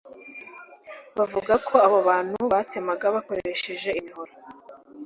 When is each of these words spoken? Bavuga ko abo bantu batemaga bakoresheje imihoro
Bavuga 1.17 1.53
ko 1.67 1.75
abo 1.85 1.97
bantu 2.09 2.37
batemaga 2.53 3.05
bakoresheje 3.15 3.89
imihoro 3.99 4.33